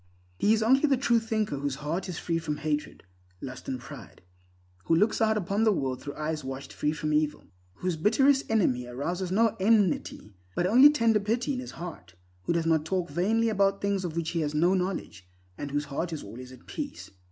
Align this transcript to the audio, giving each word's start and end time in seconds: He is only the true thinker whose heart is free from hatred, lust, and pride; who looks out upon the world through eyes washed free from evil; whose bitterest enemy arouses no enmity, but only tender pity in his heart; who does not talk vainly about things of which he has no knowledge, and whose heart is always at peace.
He 0.39 0.51
is 0.51 0.63
only 0.63 0.79
the 0.79 0.97
true 0.97 1.19
thinker 1.19 1.57
whose 1.57 1.75
heart 1.75 2.09
is 2.09 2.17
free 2.17 2.39
from 2.39 2.57
hatred, 2.57 3.03
lust, 3.39 3.67
and 3.69 3.79
pride; 3.79 4.23
who 4.85 4.95
looks 4.95 5.21
out 5.21 5.37
upon 5.37 5.63
the 5.63 5.71
world 5.71 6.01
through 6.01 6.15
eyes 6.15 6.43
washed 6.43 6.73
free 6.73 6.91
from 6.91 7.13
evil; 7.13 7.43
whose 7.75 7.97
bitterest 7.97 8.49
enemy 8.49 8.87
arouses 8.87 9.31
no 9.31 9.55
enmity, 9.59 10.33
but 10.55 10.65
only 10.65 10.89
tender 10.89 11.19
pity 11.19 11.53
in 11.53 11.59
his 11.59 11.73
heart; 11.77 12.15
who 12.45 12.53
does 12.53 12.65
not 12.65 12.83
talk 12.83 13.11
vainly 13.11 13.47
about 13.47 13.79
things 13.79 14.03
of 14.03 14.15
which 14.15 14.31
he 14.31 14.39
has 14.41 14.55
no 14.55 14.73
knowledge, 14.73 15.29
and 15.55 15.69
whose 15.69 15.85
heart 15.85 16.11
is 16.11 16.23
always 16.23 16.51
at 16.51 16.65
peace. 16.65 17.11